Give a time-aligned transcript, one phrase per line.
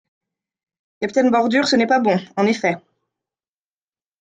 [0.99, 2.75] Capitaine Bordure Ce n’est pas bon, en effet.